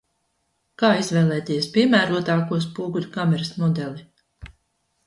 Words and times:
Kā 0.83 0.89
izvēlēties 1.01 1.67
piemērotāko 1.75 2.61
spoguļkameras 2.67 3.57
modeli? 3.63 4.09